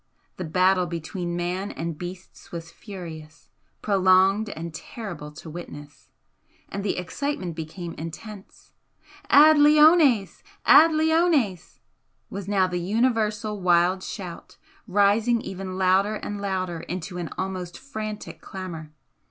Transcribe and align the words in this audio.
The 0.37 0.45
battle 0.45 0.87
between 0.87 1.35
man 1.35 1.69
and 1.69 1.95
beasts 1.95 2.51
was 2.51 2.71
furious, 2.71 3.51
prolonged 3.83 4.49
and 4.49 4.73
terrible 4.73 5.31
to 5.33 5.47
witness 5.47 6.09
and 6.69 6.83
the 6.83 6.97
excitement 6.97 7.55
became 7.55 7.93
intense. 7.99 8.73
"Ad 9.29 9.59
leones! 9.59 10.41
Ad 10.65 10.91
leones!" 10.91 11.81
was 12.31 12.47
now 12.47 12.65
the 12.65 12.79
universal 12.79 13.61
wild 13.61 14.01
shout, 14.01 14.57
rising 14.87 15.47
ever 15.47 15.65
louder 15.65 16.15
and 16.15 16.41
louder 16.41 16.79
into 16.79 17.19
an 17.19 17.29
almost 17.37 17.77
frantic 17.77 18.41
clamour. 18.41 18.91